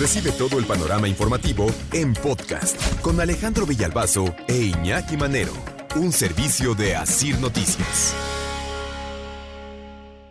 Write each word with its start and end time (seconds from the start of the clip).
Recibe 0.00 0.32
todo 0.32 0.58
el 0.58 0.64
panorama 0.64 1.08
informativo 1.08 1.66
en 1.92 2.14
podcast 2.14 2.80
con 3.02 3.20
Alejandro 3.20 3.66
Villalbazo 3.66 4.34
e 4.48 4.56
Iñaki 4.56 5.18
Manero, 5.18 5.52
un 5.94 6.10
servicio 6.10 6.74
de 6.74 6.96
Asir 6.96 7.38
Noticias. 7.38 8.14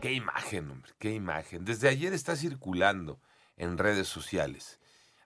Qué 0.01 0.13
imagen, 0.13 0.71
hombre, 0.71 0.91
qué 0.97 1.13
imagen. 1.13 1.65
Desde 1.65 1.87
ayer 1.87 2.13
está 2.13 2.35
circulando 2.35 3.19
en 3.57 3.77
redes 3.77 4.07
sociales. 4.07 4.79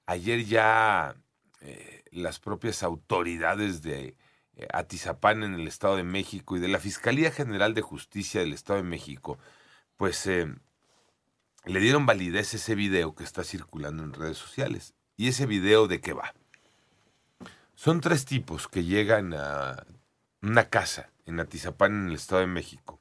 Ayer 0.07 0.43
ya 0.43 1.15
eh, 1.61 2.03
las 2.11 2.39
propias 2.39 2.83
autoridades 2.83 3.81
de 3.81 4.17
eh, 4.57 4.67
Atizapán 4.73 5.43
en 5.43 5.53
el 5.53 5.69
Estado 5.69 5.95
de 5.95 6.03
México 6.03 6.57
y 6.57 6.59
de 6.59 6.67
la 6.67 6.79
Fiscalía 6.79 7.31
General 7.31 7.73
de 7.73 7.81
Justicia 7.81 8.41
del 8.41 8.51
Estado 8.51 8.83
de 8.83 8.89
México, 8.89 9.37
pues 9.95 10.27
eh, 10.27 10.53
le 11.65 11.79
dieron 11.79 12.05
validez 12.05 12.53
ese 12.53 12.75
video 12.75 13.15
que 13.15 13.23
está 13.23 13.43
circulando 13.43 14.03
en 14.03 14.13
redes 14.13 14.37
sociales. 14.37 14.93
¿Y 15.15 15.27
ese 15.27 15.45
video 15.45 15.87
de 15.87 16.01
qué 16.01 16.13
va? 16.13 16.33
Son 17.75 18.01
tres 18.01 18.25
tipos 18.25 18.67
que 18.67 18.83
llegan 18.83 19.33
a 19.33 19.85
una 20.41 20.69
casa 20.69 21.11
en 21.25 21.39
Atizapán, 21.39 21.93
en 21.93 22.07
el 22.09 22.15
Estado 22.15 22.41
de 22.41 22.47
México, 22.47 22.99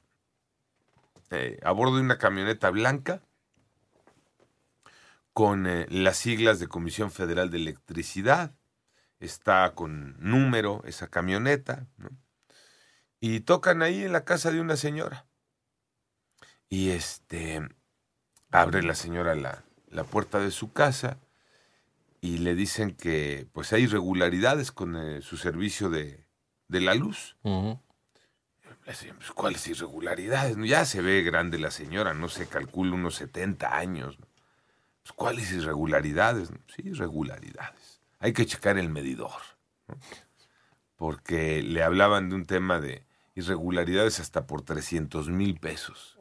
eh, 1.29 1.59
a 1.63 1.71
bordo 1.71 1.97
de 1.97 2.01
una 2.01 2.17
camioneta 2.17 2.69
blanca 2.69 3.21
con 5.33 5.67
eh, 5.67 5.87
las 5.89 6.17
siglas 6.17 6.59
de 6.59 6.67
Comisión 6.67 7.11
Federal 7.11 7.49
de 7.49 7.57
Electricidad. 7.57 8.55
Está 9.19 9.73
con 9.73 10.15
número 10.19 10.83
esa 10.85 11.07
camioneta, 11.07 11.87
¿no? 11.97 12.09
Y 13.19 13.39
tocan 13.39 13.81
ahí 13.81 14.03
en 14.03 14.11
la 14.11 14.25
casa 14.25 14.51
de 14.51 14.59
una 14.59 14.75
señora. 14.75 15.25
Y 16.67 16.89
este 16.89 17.61
abre 18.53 18.83
la 18.83 18.95
señora 18.95 19.35
la, 19.35 19.63
la 19.89 20.03
puerta 20.03 20.39
de 20.39 20.51
su 20.51 20.71
casa 20.71 21.17
y 22.21 22.37
le 22.37 22.55
dicen 22.55 22.95
que 22.95 23.47
pues 23.51 23.73
hay 23.73 23.83
irregularidades 23.83 24.71
con 24.71 24.95
eh, 24.95 25.21
su 25.21 25.35
servicio 25.37 25.89
de, 25.89 26.25
de 26.69 26.81
la 26.81 26.95
luz. 26.95 27.35
Pues, 28.85 29.31
¿cuáles 29.33 29.67
irregularidades? 29.67 30.57
No, 30.57 30.65
Ya 30.65 30.85
se 30.85 31.01
ve 31.01 31.21
grande 31.23 31.57
la 31.57 31.71
señora, 31.71 32.13
no 32.13 32.29
se 32.29 32.47
calcula 32.47 32.93
unos 32.93 33.15
70 33.15 33.75
años. 33.75 34.19
¿no? 34.19 34.27
Pues, 35.01 35.13
¿Cuáles 35.15 35.51
irregularidades? 35.51 36.49
Sí, 36.75 36.83
irregularidades. 36.85 38.01
Hay 38.19 38.33
que 38.33 38.45
checar 38.45 38.77
el 38.77 38.89
medidor. 38.89 39.41
Porque 40.95 41.61
le 41.61 41.83
hablaban 41.83 42.29
de 42.29 42.35
un 42.35 42.45
tema 42.45 42.79
de 42.79 43.05
irregularidades 43.35 44.19
hasta 44.19 44.47
por 44.47 44.61
300 44.61 45.29
mil 45.29 45.59
pesos. 45.59 46.19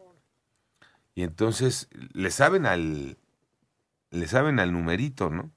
Y 1.15 1.23
entonces 1.23 1.89
le 2.13 2.31
saben 2.31 2.67
al, 2.67 3.19
le 4.11 4.27
saben 4.29 4.61
al 4.61 4.73
numerito, 4.73 5.31
¿no? 5.31 5.51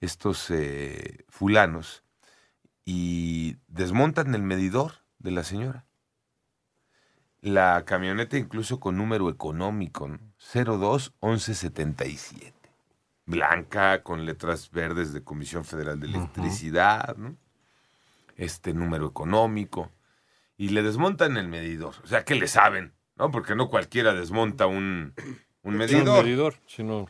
Estos 0.00 0.50
eh, 0.50 1.24
fulanos 1.28 2.02
y 2.84 3.56
desmontan 3.66 4.34
el 4.34 4.42
medidor 4.42 4.92
de 5.18 5.32
la 5.32 5.44
señora. 5.44 5.84
La 7.40 7.84
camioneta 7.84 8.38
incluso 8.38 8.80
con 8.80 8.96
número 8.96 9.28
económico, 9.28 10.08
¿no? 10.08 10.18
02 10.38 11.14
1177. 11.20 12.54
Blanca 13.26 14.02
con 14.02 14.24
letras 14.24 14.70
verdes 14.70 15.12
de 15.12 15.22
Comisión 15.22 15.64
Federal 15.64 16.00
de 16.00 16.06
Electricidad, 16.06 17.16
¿no? 17.16 17.36
Este 18.36 18.72
número 18.72 19.06
económico. 19.06 19.90
Y 20.56 20.70
le 20.70 20.82
desmontan 20.82 21.36
el 21.36 21.48
medidor. 21.48 21.94
O 22.04 22.06
sea, 22.06 22.24
que 22.24 22.34
le 22.34 22.46
saben, 22.46 22.94
¿no? 23.16 23.30
Porque 23.30 23.54
no 23.54 23.68
cualquiera 23.68 24.14
desmonta 24.14 24.66
un, 24.66 25.14
medidor. 25.62 26.18
un 26.18 26.24
medidor, 26.24 26.54
sino 26.66 27.08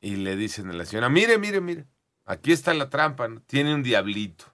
Y 0.00 0.16
le 0.16 0.36
dicen 0.36 0.70
a 0.70 0.72
la 0.72 0.84
señora, 0.84 1.08
mire, 1.08 1.38
mire, 1.38 1.60
mire, 1.60 1.86
aquí 2.24 2.52
está 2.52 2.74
la 2.74 2.88
trampa, 2.90 3.28
¿no? 3.28 3.40
tiene 3.42 3.74
un 3.74 3.82
diablito. 3.82 4.44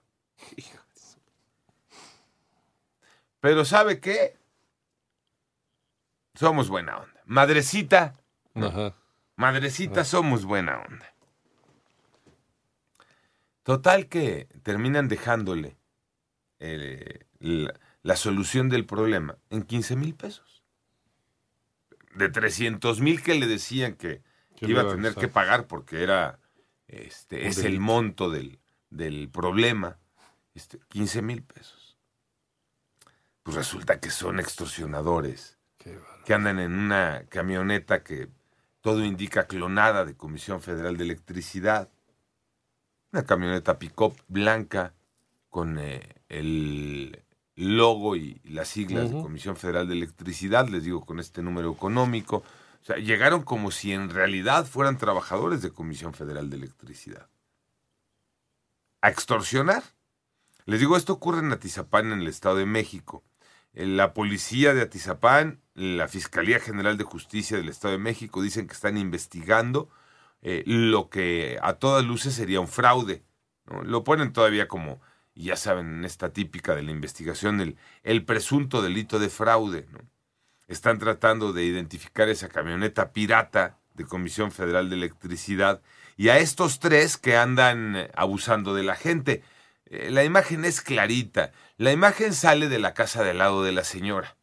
Pero 3.39 3.63
¿sabe 3.65 3.99
qué? 3.99 4.37
Somos 6.35 6.69
buena 6.69 6.97
onda. 6.97 7.21
Madrecita, 7.25 8.15
Ajá. 8.55 8.95
madrecita, 9.35 10.03
somos 10.03 10.45
buena 10.45 10.79
onda. 10.79 11.13
Total 13.63 14.07
que 14.07 14.47
terminan 14.63 15.07
dejándole 15.07 15.77
eh, 16.59 17.25
la, 17.39 17.73
la 18.01 18.15
solución 18.15 18.69
del 18.69 18.85
problema 18.85 19.37
en 19.49 19.63
15 19.63 19.95
mil 19.95 20.15
pesos. 20.15 20.58
De 22.15 22.29
300 22.29 23.01
mil 23.01 23.21
que 23.21 23.35
le 23.35 23.47
decían 23.47 23.93
que, 23.93 24.21
iba 24.61 24.81
a 24.81 24.89
tener 24.89 25.15
que 25.15 25.27
pagar 25.27 25.67
porque 25.67 26.03
era 26.03 26.39
este 26.87 27.47
es 27.47 27.59
el 27.59 27.79
monto 27.79 28.29
del, 28.29 28.59
del 28.89 29.29
problema, 29.29 29.99
este, 30.55 30.79
15 30.89 31.21
mil 31.21 31.43
pesos. 31.43 31.97
Pues 33.43 33.55
resulta 33.55 33.99
que 33.99 34.09
son 34.09 34.39
extorsionadores 34.39 35.57
que 36.25 36.33
andan 36.33 36.59
en 36.59 36.73
una 36.73 37.25
camioneta 37.29 38.03
que 38.03 38.29
todo 38.81 39.03
indica 39.03 39.47
clonada 39.47 40.05
de 40.05 40.15
Comisión 40.15 40.61
Federal 40.61 40.97
de 40.97 41.03
Electricidad. 41.03 41.89
Una 43.11 43.23
camioneta 43.23 43.79
pick-up 43.79 44.15
blanca 44.27 44.93
con 45.49 45.79
eh, 45.79 46.21
el 46.27 47.23
logo 47.59 48.15
y 48.15 48.41
las 48.45 48.69
siglas 48.69 49.11
de. 49.11 49.21
Comisión 49.21 49.55
Federal 49.55 49.87
de 49.87 49.93
Electricidad, 49.93 50.67
les 50.69 50.83
digo, 50.83 51.05
con 51.05 51.19
este 51.19 51.41
número 51.41 51.71
económico. 51.71 52.37
O 52.81 52.85
sea, 52.85 52.95
llegaron 52.97 53.43
como 53.43 53.71
si 53.71 53.91
en 53.91 54.09
realidad 54.09 54.65
fueran 54.65 54.97
trabajadores 54.97 55.61
de 55.61 55.71
Comisión 55.71 56.13
Federal 56.13 56.49
de 56.49 56.57
Electricidad. 56.57 57.27
A 59.01 59.09
extorsionar. 59.09 59.83
Les 60.65 60.79
digo, 60.79 60.95
esto 60.95 61.13
ocurre 61.13 61.39
en 61.39 61.51
Atizapán, 61.51 62.11
en 62.11 62.21
el 62.21 62.27
Estado 62.27 62.55
de 62.55 62.65
México. 62.65 63.23
La 63.73 64.13
policía 64.13 64.73
de 64.73 64.81
Atizapán, 64.81 65.61
la 65.73 66.07
Fiscalía 66.07 66.59
General 66.59 66.97
de 66.97 67.03
Justicia 67.03 67.57
del 67.57 67.69
Estado 67.69 67.93
de 67.93 67.99
México 67.99 68.41
dicen 68.41 68.67
que 68.67 68.73
están 68.73 68.97
investigando 68.97 69.89
eh, 70.41 70.63
lo 70.65 71.09
que 71.09 71.59
a 71.61 71.73
todas 71.73 72.05
luces 72.05 72.33
sería 72.33 72.61
un 72.61 72.67
fraude. 72.67 73.23
¿no? 73.65 73.83
Lo 73.83 74.03
ponen 74.03 74.31
todavía 74.33 74.67
como, 74.67 75.01
y 75.39 75.45
ya 75.45 75.55
saben, 75.55 75.99
en 75.99 76.03
esta 76.03 76.33
típica 76.33 76.75
de 76.75 76.83
la 76.83 76.91
investigación, 76.91 77.61
el, 77.61 77.77
el 78.03 78.25
presunto 78.25 78.81
delito 78.81 79.19
de 79.19 79.29
fraude. 79.29 79.85
¿no? 79.89 79.99
Están 80.67 80.99
tratando 80.99 81.53
de 81.53 81.63
identificar 81.63 82.27
esa 82.27 82.49
camioneta 82.49 83.13
pirata 83.13 83.79
de 83.93 84.03
Comisión 84.03 84.51
Federal 84.51 84.89
de 84.89 84.97
Electricidad 84.97 85.81
y 86.17 86.27
a 86.27 86.39
estos 86.39 86.79
tres 86.79 87.15
que 87.15 87.37
andan 87.37 87.95
eh, 87.95 88.11
abusando 88.15 88.73
de 88.73 88.83
la 88.83 88.97
gente. 88.97 89.41
Eh, 89.85 90.11
La 90.11 90.25
imagen 90.25 90.65
es 90.65 90.81
clarita. 90.81 91.53
La 91.77 91.93
imagen 91.93 92.33
sale 92.33 92.67
de 92.67 92.79
la 92.79 92.93
casa 92.93 93.23
del 93.23 93.37
lado 93.37 93.63
de 93.63 93.71
la 93.71 93.85
señora. 93.85 94.35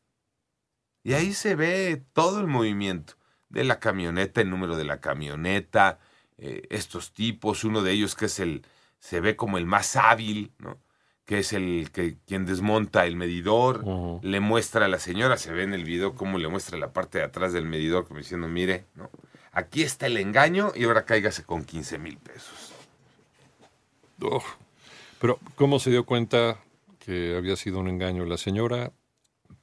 Y 1.03 1.13
ahí 1.13 1.35
se 1.35 1.57
ve 1.57 2.03
todo 2.15 2.41
el 2.41 2.47
movimiento 2.47 3.17
de 3.51 3.65
la 3.65 3.81
camioneta, 3.81 4.41
el 4.41 4.49
número 4.49 4.79
de 4.79 4.85
la 4.85 5.03
camioneta, 5.03 5.99
eh, 6.39 6.63
estos 6.71 7.13
tipos, 7.13 7.65
uno 7.65 7.83
de 7.83 7.93
ellos 7.93 8.15
que 8.15 8.25
es 8.25 8.41
el, 8.41 8.65
se 8.99 9.21
ve 9.21 9.37
como 9.37 9.59
el 9.59 9.67
más 9.67 9.95
hábil, 9.97 10.55
¿no? 10.57 10.86
Que 11.27 11.41
es 11.41 11.53
el 11.53 11.91
que 11.93 12.17
quien 12.27 12.47
desmonta 12.47 13.05
el 13.05 13.17
medidor, 13.17 13.85
le 14.23 14.41
muestra 14.41 14.87
a 14.87 14.89
la 14.89 15.01
señora, 15.01 15.37
se 15.37 15.53
ve 15.53 15.65
en 15.65 15.75
el 15.75 15.85
video 15.85 16.15
cómo 16.15 16.39
le 16.39 16.49
muestra 16.49 16.79
la 16.79 16.93
parte 16.93 17.19
de 17.19 17.25
atrás 17.25 17.53
del 17.53 17.67
medidor, 17.67 18.07
como 18.07 18.19
diciendo, 18.19 18.47
mire, 18.49 18.85
¿no? 18.95 19.11
aquí 19.53 19.83
está 19.83 20.07
el 20.07 20.19
engaño 20.19 20.73
y 20.75 20.85
ahora 20.85 21.05
cáigase 21.05 21.43
con 21.43 21.65
15 21.65 21.99
mil 21.99 22.17
pesos. 22.19 22.73
Uf. 24.21 24.45
Pero, 25.21 25.39
¿cómo 25.57 25.79
se 25.81 25.91
dio 25.91 26.05
cuenta 26.05 26.59
que 27.01 27.37
había 27.37 27.57
sido 27.57 27.81
un 27.81 27.89
engaño 27.89 28.25
la 28.25 28.37
señora? 28.37 28.93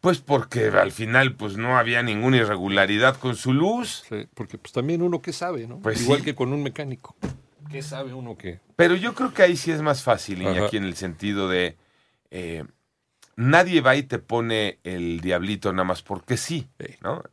Pues 0.01 0.19
porque 0.19 0.65
al 0.67 0.91
final 0.91 1.35
pues 1.35 1.55
no 1.55 1.77
había 1.77 2.03
ninguna 2.03 2.37
irregularidad 2.37 3.15
con 3.17 3.37
su 3.37 3.53
luz. 3.53 4.03
Sí, 4.09 4.27
porque 4.33 4.57
pues 4.57 4.73
también 4.73 5.01
uno 5.01 5.21
que 5.21 5.31
sabe, 5.31 5.65
¿no? 5.65 5.79
Pues 5.79 6.01
Igual 6.01 6.19
sí. 6.19 6.25
que 6.25 6.35
con 6.35 6.51
un 6.51 6.61
mecánico. 6.61 7.15
¿Qué 7.73 7.81
sabe 7.81 8.13
uno 8.13 8.37
que? 8.37 8.59
Pero 8.75 8.95
yo 8.95 9.15
creo 9.15 9.33
que 9.33 9.41
ahí 9.41 9.57
sí 9.57 9.71
es 9.71 9.81
más 9.81 10.03
fácil. 10.03 10.43
Iñaki, 10.43 10.77
en 10.77 10.83
el 10.83 10.95
sentido 10.95 11.49
de 11.49 11.75
eh, 12.29 12.65
nadie 13.35 13.81
va 13.81 13.95
y 13.95 14.03
te 14.03 14.19
pone 14.19 14.77
el 14.83 15.21
diablito 15.21 15.73
nada 15.73 15.83
más 15.83 16.03
porque 16.03 16.37
sí. 16.37 16.69
¿no? 17.01 17.23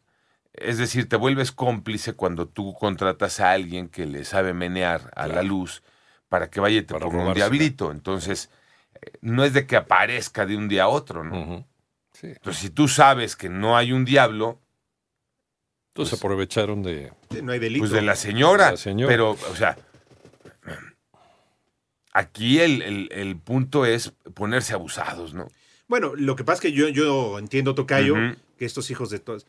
Es 0.55 0.79
decir, 0.79 1.11
te 1.11 1.17
vuelves 1.17 1.53
cómplice 1.53 2.15
cuando 2.15 2.49
tú 2.49 2.73
contratas 2.73 3.39
a 3.41 3.53
alguien 3.53 3.91
que 3.91 4.07
le 4.07 4.25
sabe 4.25 4.55
menear 4.55 5.13
a 5.15 5.27
la 5.27 5.43
luz 5.43 5.83
para 6.31 6.49
que 6.49 6.59
vaya 6.59 6.79
y 6.79 6.83
te 6.85 6.95
Para 6.95 7.05
ponga 7.05 7.29
un 7.29 7.35
diablito. 7.35 7.91
Entonces, 7.91 8.49
eh, 8.95 9.11
no 9.21 9.45
es 9.45 9.53
de 9.53 9.67
que 9.67 9.77
aparezca 9.77 10.47
de 10.47 10.57
un 10.57 10.69
día 10.69 10.85
a 10.85 10.89
otro, 10.89 11.23
¿no? 11.23 11.67
Sí. 12.13 12.29
Entonces, 12.29 12.63
si 12.63 12.71
tú 12.71 12.89
sabes 12.89 13.37
que 13.37 13.51
no 13.51 13.77
hay 13.77 13.93
un 13.93 14.07
diablo, 14.07 14.59
Entonces 15.89 16.19
aprovecharon 16.19 16.83
de... 16.83 17.13
No 17.43 17.53
hay 17.53 17.59
delito. 17.59 17.81
pues 17.81 17.91
de 17.91 18.01
la 18.01 18.17
señora. 18.17 18.67
De 18.67 18.71
la 18.71 18.77
señora. 18.79 19.11
Pero, 19.11 19.33
o 19.33 19.57
sea, 19.57 19.77
aquí 22.13 22.61
el, 22.61 22.83
el- 22.83 23.09
el 23.13 23.37
punto 23.37 23.85
es 23.87 24.13
ponerse 24.35 24.75
abusados, 24.75 25.35
¿no? 25.35 25.49
Bueno, 25.89 26.13
lo 26.15 26.37
que 26.37 26.45
pasa 26.45 26.57
es 26.57 26.61
que 26.61 26.73
yo, 26.73 26.89
yo 26.89 27.39
entiendo, 27.39 27.75
Tocayo, 27.75 28.15
que 28.59 28.65
estos 28.65 28.91
hijos 28.91 29.11
de 29.11 29.19
todos, 29.19 29.47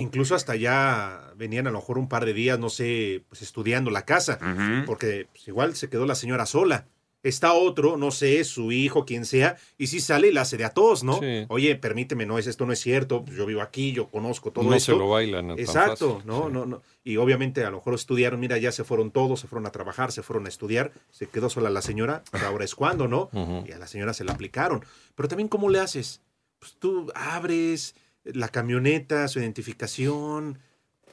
incluso 0.00 0.34
hasta 0.34 0.54
ya 0.54 1.32
venían 1.36 1.66
a 1.66 1.70
lo 1.70 1.78
mejor 1.78 1.98
un 1.98 2.08
par 2.08 2.24
de 2.26 2.32
días, 2.34 2.58
no 2.58 2.68
sé, 2.68 3.22
pues 3.28 3.42
estudiando 3.42 3.90
la 3.90 4.04
casa, 4.04 4.38
porque 4.86 5.26
pues, 5.32 5.48
igual 5.48 5.74
se 5.74 5.88
quedó 5.88 6.06
la 6.06 6.14
señora 6.14 6.46
sola. 6.46 6.86
Está 7.22 7.52
otro, 7.52 7.98
no 7.98 8.10
sé, 8.10 8.42
su 8.44 8.72
hijo, 8.72 9.04
quien 9.04 9.26
sea, 9.26 9.58
y 9.76 9.88
si 9.88 10.00
sale 10.00 10.28
y 10.28 10.32
la 10.32 10.40
hace 10.40 10.56
de 10.56 10.64
a 10.64 10.70
todos, 10.70 11.04
¿no? 11.04 11.20
Sí. 11.20 11.44
Oye, 11.48 11.76
permíteme, 11.76 12.24
no 12.24 12.38
es 12.38 12.46
esto, 12.46 12.64
no 12.64 12.72
es 12.72 12.80
cierto, 12.80 13.24
pues, 13.24 13.36
yo 13.36 13.44
vivo 13.44 13.60
aquí, 13.60 13.92
yo 13.92 14.08
conozco 14.08 14.52
todo 14.52 14.64
no 14.64 14.74
esto. 14.74 14.92
se 14.92 14.98
lo 14.98 15.08
bailan 15.08 15.48
tan 15.48 15.58
Exacto, 15.58 16.14
fácil, 16.14 16.26
no, 16.26 16.46
sí. 16.46 16.52
no, 16.52 16.64
no. 16.66 16.82
Y 17.04 17.18
obviamente 17.18 17.62
a 17.64 17.70
lo 17.70 17.76
mejor 17.76 17.94
estudiaron, 17.94 18.40
mira, 18.40 18.56
ya 18.56 18.72
se 18.72 18.84
fueron 18.84 19.10
todos, 19.10 19.40
se 19.40 19.48
fueron 19.48 19.66
a 19.66 19.70
trabajar, 19.70 20.12
se 20.12 20.22
fueron 20.22 20.46
a 20.46 20.48
estudiar, 20.48 20.92
se 21.10 21.26
quedó 21.28 21.50
sola 21.50 21.68
la 21.68 21.82
señora, 21.82 22.22
pues 22.30 22.42
ahora 22.42 22.64
es 22.64 22.74
cuando, 22.74 23.06
¿no? 23.06 23.28
Y 23.66 23.72
a 23.72 23.78
la 23.78 23.86
señora 23.86 24.14
se 24.14 24.24
la 24.24 24.32
aplicaron. 24.32 24.82
Pero 25.14 25.28
también, 25.28 25.48
¿cómo 25.48 25.68
le 25.68 25.78
haces? 25.80 26.22
Pues 26.58 26.76
tú 26.78 27.10
abres 27.14 27.94
la 28.24 28.48
camioneta, 28.48 29.28
su 29.28 29.40
identificación. 29.40 30.58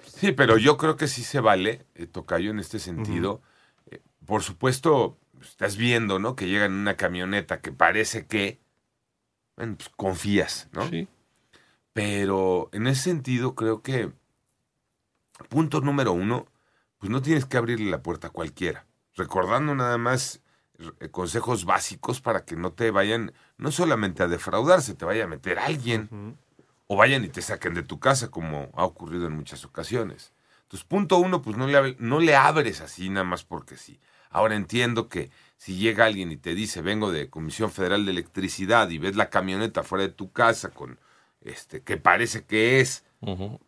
Sí, 0.05 0.31
pero 0.31 0.57
yo 0.57 0.77
creo 0.77 0.95
que 0.95 1.07
sí 1.07 1.23
se 1.23 1.39
vale, 1.39 1.85
eh, 1.95 2.07
Tocayo, 2.07 2.51
en 2.51 2.59
este 2.59 2.79
sentido. 2.79 3.41
Eh, 3.91 3.99
por 4.25 4.43
supuesto, 4.43 5.17
estás 5.41 5.77
viendo, 5.77 6.19
¿no? 6.19 6.35
Que 6.35 6.47
llega 6.47 6.65
en 6.65 6.73
una 6.73 6.95
camioneta 6.95 7.61
que 7.61 7.71
parece 7.71 8.25
que, 8.25 8.59
bueno, 9.55 9.75
pues 9.77 9.89
confías, 9.89 10.69
¿no? 10.71 10.87
Sí. 10.89 11.07
Pero 11.93 12.69
en 12.73 12.87
ese 12.87 13.03
sentido 13.03 13.55
creo 13.55 13.81
que, 13.81 14.11
punto 15.49 15.81
número 15.81 16.11
uno, 16.11 16.47
pues 16.97 17.11
no 17.11 17.21
tienes 17.21 17.45
que 17.45 17.57
abrirle 17.57 17.89
la 17.89 18.03
puerta 18.03 18.27
a 18.27 18.31
cualquiera. 18.31 18.85
Recordando 19.15 19.73
nada 19.73 19.97
más 19.97 20.41
eh, 20.99 21.09
consejos 21.09 21.65
básicos 21.65 22.21
para 22.21 22.45
que 22.45 22.55
no 22.55 22.71
te 22.71 22.91
vayan, 22.91 23.33
no 23.57 23.71
solamente 23.71 24.23
a 24.23 24.27
defraudarse, 24.27 24.93
te 24.93 25.05
vaya 25.05 25.23
a 25.23 25.27
meter 25.27 25.57
alguien 25.57 26.37
o 26.87 26.95
vayan 26.95 27.23
y 27.23 27.29
te 27.29 27.41
saquen 27.41 27.73
de 27.73 27.83
tu 27.83 27.99
casa, 27.99 28.29
como 28.29 28.69
ha 28.75 28.85
ocurrido 28.85 29.27
en 29.27 29.33
muchas 29.33 29.65
ocasiones. 29.65 30.33
Entonces, 30.63 30.85
punto 30.85 31.17
uno, 31.17 31.41
pues 31.41 31.57
no 31.57 31.65
le, 31.65 31.95
no 31.99 32.19
le 32.19 32.35
abres 32.35 32.81
así 32.81 33.09
nada 33.09 33.23
más 33.23 33.43
porque 33.43 33.77
sí. 33.77 33.99
Ahora 34.29 34.55
entiendo 34.55 35.09
que 35.09 35.29
si 35.57 35.75
llega 35.77 36.05
alguien 36.05 36.31
y 36.31 36.37
te 36.37 36.53
dice, 36.55 36.81
vengo 36.81 37.11
de 37.11 37.29
Comisión 37.29 37.71
Federal 37.71 38.05
de 38.05 38.11
Electricidad 38.11 38.89
y 38.89 38.97
ves 38.99 39.15
la 39.15 39.29
camioneta 39.29 39.83
fuera 39.83 40.03
de 40.03 40.13
tu 40.13 40.31
casa 40.31 40.69
con 40.69 40.99
este 41.41 41.81
que 41.81 41.97
parece 41.97 42.45
que 42.45 42.79
es, 42.79 43.03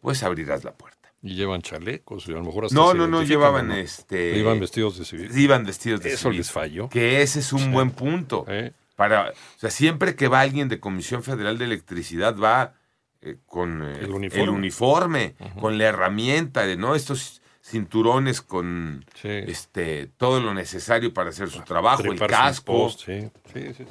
pues 0.02 0.24
abrirás 0.24 0.64
la 0.64 0.74
puerta. 0.74 0.98
Y 1.22 1.36
llevan 1.36 1.62
chalecos, 1.62 2.28
y 2.30 2.32
a 2.32 2.36
lo 2.36 2.44
mejor 2.44 2.66
hasta 2.66 2.76
No, 2.76 2.94
no, 2.94 3.06
no, 3.08 3.24
llevaban 3.24 3.68
¿no? 3.70 3.76
este. 3.76 4.38
Iban 4.38 4.60
vestidos 4.60 4.98
de 4.98 5.04
civil. 5.06 5.38
Iban 5.38 5.66
vestidos 5.66 6.02
de 6.02 6.14
Eso 6.14 6.24
civil. 6.30 6.38
les 6.38 6.52
falló. 6.52 6.88
Que 6.90 7.22
ese 7.22 7.40
es 7.40 7.52
un 7.52 7.60
Sí. 7.60 7.70
buen 7.70 7.92
punto. 7.92 8.46
¿eh? 8.48 8.72
Para, 8.96 9.30
o 9.32 9.60
sea, 9.60 9.70
siempre 9.70 10.16
que 10.16 10.28
va 10.30 10.40
alguien 10.42 10.70
de 10.70 10.80
Comisión 10.80 11.22
Federal 11.24 11.58
de 11.58 11.66
Electricidad 11.66 12.38
va 12.38 12.74
eh, 13.22 13.36
con 13.48 13.82
eh, 13.84 14.00
El 14.02 14.12
uniforme. 14.12 14.44
el 14.44 14.50
uniforme, 14.50 15.36
con 15.60 15.78
la 15.78 15.86
herramienta 15.86 16.66
de 16.66 16.78
no 16.78 16.96
estos 16.96 17.42
cinturones 17.62 18.42
con 18.42 19.06
Sí. 19.16 19.28
este 19.30 20.08
todo 20.18 20.40
lo 20.40 20.54
necesario 20.54 21.14
para 21.14 21.30
hacer 21.30 21.50
su 21.50 21.62
trabajo, 21.62 22.04
el 22.04 22.10
Treparse 22.18 22.36
en 22.36 22.42
casco. 22.42 22.66
post, 22.74 23.02
sí. 23.06 23.30
Sí. 23.54 23.86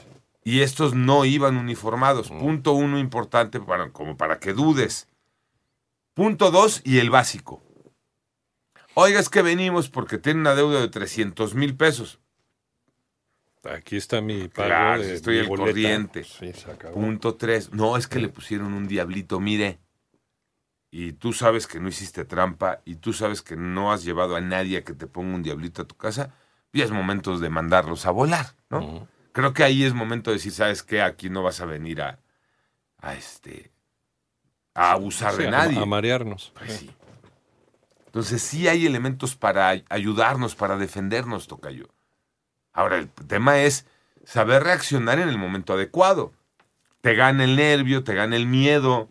Y 0.44 0.61
estos 0.61 0.94
no 0.94 1.25
iban 1.26 1.56
uniformados. 1.56 2.31
Punto 2.31 2.73
uno 2.73 2.99
importante 2.99 3.61
para, 3.61 3.91
como 3.91 4.17
para 4.17 4.38
que 4.38 4.55
dudes. 4.55 5.06
Punto 6.15 6.50
dos 6.50 6.81
y 6.85 6.99
el 6.99 7.11
básico. 7.11 7.62
Oiga, 8.94 9.20
es 9.20 9.29
que 9.29 9.43
venimos 9.43 9.91
porque 9.91 10.19
tiene 10.19 10.41
una 10.41 10.55
deuda 10.55 10.81
de 10.81 10.88
300 10.88 11.55
mil 11.55 11.76
pesos. 11.76 12.19
Aquí 13.65 13.97
está 13.97 14.20
mi 14.23 14.49
pago 14.49 14.69
Claro, 14.69 15.03
de 15.03 15.15
estoy 15.15 15.38
al 15.41 15.49
corriente. 15.49 16.25
Punto 16.94 17.35
tres. 17.35 17.70
No, 17.73 17.97
es 17.97 18.06
que 18.09 18.19
le 18.19 18.29
pusieron 18.29 18.73
un 18.73 18.88
diablito, 18.88 19.41
mire. 19.41 19.79
Y 20.90 21.12
tú 21.12 21.32
sabes 21.32 21.67
que 21.67 21.81
no 21.81 21.88
hiciste 21.88 22.25
trampa 22.25 22.81
y 22.85 22.96
tú 22.96 23.12
sabes 23.12 23.43
que 23.43 23.56
no 23.56 23.93
has 23.93 24.05
llevado 24.05 24.37
a 24.37 24.40
nadie 24.40 24.79
a 24.79 24.85
que 24.85 24.94
te 24.94 25.06
ponga 25.06 25.35
un 25.35 25.43
diablito 25.43 25.82
a 25.82 25.85
tu 25.87 25.96
casa. 25.96 26.35
Ya 26.73 26.85
es 26.85 26.90
momento 26.90 27.38
de 27.38 27.50
mandarlos 27.50 28.06
a 28.06 28.11
volar, 28.11 28.55
¿no? 28.70 29.06
Creo 29.32 29.52
que 29.52 29.64
ahí 29.64 29.85
es 29.85 29.93
momento 29.94 30.31
de 30.31 30.37
decir, 30.37 30.52
¿sabes 30.52 30.82
qué? 30.82 31.02
Aquí 31.02 31.29
no 31.31 31.43
vas 31.43 31.61
a 31.61 31.67
venir 31.67 32.00
a, 32.02 32.19
a 33.00 33.14
este, 33.14 33.70
a 34.75 34.93
abusar 34.93 35.32
Sí, 35.35 35.43
de 35.43 35.49
a- 35.49 35.50
nadie. 35.50 35.79
A, 35.82 35.87
marearnos. 35.87 36.52
Pues 36.55 36.73
sí. 36.73 36.91
Entonces 38.06 38.43
sí 38.43 38.67
hay 38.69 38.87
elementos 38.87 39.37
para 39.37 39.69
ay- 39.69 39.84
ayudarnos, 39.91 40.55
para 40.55 40.76
defendernos, 40.76 41.46
Tocayo. 41.46 41.88
Ahora, 42.73 42.96
el 42.99 43.08
tema 43.11 43.61
es 43.61 43.87
saber 44.25 44.62
reaccionar 44.62 45.19
en 45.19 45.29
el 45.29 45.38
momento 45.38 45.75
adecuado. 45.75 46.32
Te 47.00 47.14
gana 47.14 47.44
el 47.44 47.56
nervio, 47.56 48.05
te 48.05 48.14
gana 48.14 48.37
el 48.37 48.46
miedo. 48.46 49.08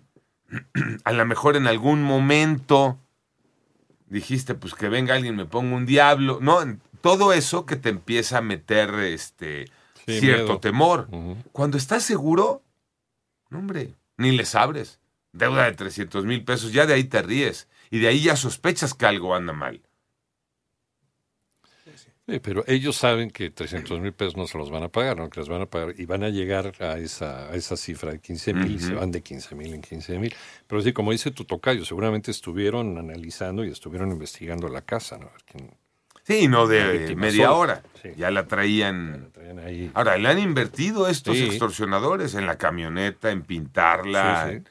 A 1.03 1.11
lo 1.11 1.25
mejor 1.25 1.55
en 1.55 1.67
algún 1.67 2.03
momento 2.03 2.97
dijiste, 4.07 4.55
pues 4.55 4.73
que 4.73 4.89
venga 4.89 5.15
alguien, 5.15 5.35
me 5.35 5.45
ponga 5.45 5.75
un 5.75 5.85
diablo. 5.85 6.39
No, 6.41 6.59
todo 7.01 7.33
eso 7.33 7.65
que 7.65 7.75
te 7.75 7.89
empieza 7.89 8.37
a 8.39 8.41
meter 8.41 8.93
este 8.95 9.65
Sí, 10.05 10.19
cierto 10.19 10.43
miedo. 10.45 10.59
temor. 10.59 11.07
Cuando 11.51 11.77
estás 11.77 12.03
seguro, 12.03 12.61
no, 13.49 13.59
hombre, 13.59 13.93
ni 14.17 14.31
les 14.31 14.55
abres. 14.55 14.99
Deuda 15.33 15.65
de 15.65 15.73
300 15.73 16.25
mil 16.25 16.43
pesos, 16.45 16.71
ya 16.71 16.85
de 16.85 16.93
ahí 16.93 17.03
te 17.03 17.21
ríes. 17.21 17.67
Y 17.91 17.99
de 17.99 18.07
ahí 18.07 18.21
ya 18.23 18.35
sospechas 18.35 18.93
que 18.93 19.05
algo 19.05 19.35
anda 19.35 19.53
mal. 19.53 19.81
Sí, 21.95 22.39
pero 22.41 22.63
ellos 22.67 22.95
saben 22.97 23.31
que 23.31 23.49
300 23.49 23.99
mil 24.01 24.11
pesos 24.13 24.35
no 24.35 24.47
se 24.47 24.57
los 24.57 24.69
van 24.69 24.83
a 24.83 24.89
pagar, 24.89 25.17
¿no? 25.17 25.29
Que 25.29 25.39
les 25.39 25.47
van 25.49 25.61
a 25.61 25.65
pagar 25.65 25.93
y 25.97 26.05
van 26.05 26.23
a 26.23 26.29
llegar 26.29 26.73
a 26.81 26.97
esa, 26.97 27.49
a 27.49 27.55
esa 27.55 27.77
cifra 27.77 28.11
de 28.11 28.19
15 28.19 28.53
mil, 28.53 28.75
Ujú. 28.75 28.87
se 28.87 28.93
van 28.93 29.11
de 29.11 29.21
15 29.21 29.55
mil 29.55 29.73
en 29.73 29.81
15 29.81 30.19
mil. 30.19 30.35
Pero 30.67 30.81
sí, 30.81 30.91
como 30.93 31.11
dice 31.11 31.31
tu 31.31 31.45
tocayo, 31.45 31.85
seguramente 31.85 32.31
estuvieron 32.31 32.97
analizando 32.97 33.63
y 33.63 33.69
estuvieron 33.69 34.11
investigando 34.11 34.67
la 34.67 34.81
casa, 34.81 35.17
¿no? 35.17 35.27
A 35.27 35.31
ver 35.31 35.41
quién 35.45 35.71
Sí, 36.23 36.49
no 36.49 36.67
de 36.67 37.15
media 37.15 37.53
hora. 37.53 37.83
Sí. 38.01 38.09
Ya 38.17 38.29
la 38.31 38.45
traían. 38.47 39.21
la 39.23 39.29
traían 39.29 39.59
ahí. 39.59 39.89
Ahora, 39.93 40.17
le 40.17 40.27
han 40.27 40.39
invertido 40.39 41.07
estos 41.07 41.37
Sí. 41.37 41.45
extorsionadores 41.45 42.35
en 42.35 42.45
la 42.45 42.57
camioneta, 42.57 43.31
en 43.31 43.43
pintarla, 43.43 44.51
en 44.51 44.67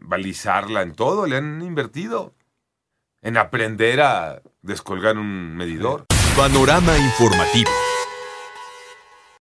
balizarla, 0.00 0.82
en 0.82 0.94
todo. 0.94 1.26
Le 1.28 1.36
han 1.36 1.62
invertido. 1.62 2.34
En 3.22 3.36
aprender 3.36 4.00
a 4.00 4.42
descolgar 4.62 5.18
un 5.18 5.56
medidor. 5.56 6.04
Panorama 6.38 6.96
informativo. 6.96 7.87